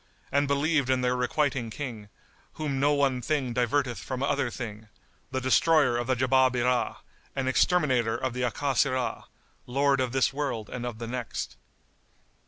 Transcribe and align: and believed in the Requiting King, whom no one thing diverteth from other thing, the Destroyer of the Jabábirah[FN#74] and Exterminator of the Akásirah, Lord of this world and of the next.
and 0.31 0.47
believed 0.47 0.89
in 0.89 1.01
the 1.01 1.13
Requiting 1.13 1.69
King, 1.69 2.09
whom 2.53 2.79
no 2.79 2.91
one 2.91 3.21
thing 3.21 3.53
diverteth 3.53 3.99
from 3.99 4.23
other 4.23 4.49
thing, 4.49 4.87
the 5.29 5.39
Destroyer 5.39 5.95
of 5.95 6.07
the 6.07 6.15
Jabábirah[FN#74] 6.15 6.95
and 7.35 7.47
Exterminator 7.47 8.17
of 8.17 8.33
the 8.33 8.41
Akásirah, 8.41 9.25
Lord 9.67 10.01
of 10.01 10.11
this 10.11 10.33
world 10.33 10.71
and 10.71 10.87
of 10.87 10.97
the 10.97 11.05
next. 11.05 11.55